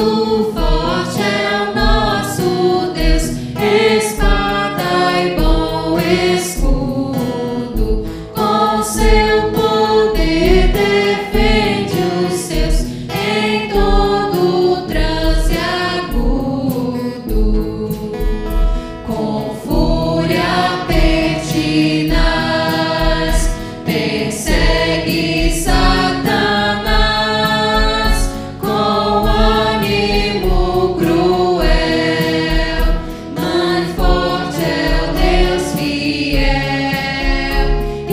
[0.00, 1.59] no fortune.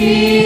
[0.07, 0.36] see.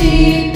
[0.00, 0.51] Ele